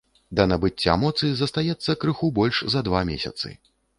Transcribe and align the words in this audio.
Да 0.37 0.45
набыцця 0.51 0.95
моцы 1.01 1.29
застаецца 1.41 1.95
крыху 2.03 2.31
больш 2.39 2.63
за 2.75 2.83
два 2.87 3.05
месяцы. 3.13 3.55